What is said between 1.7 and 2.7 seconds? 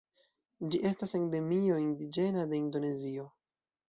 indiĝena de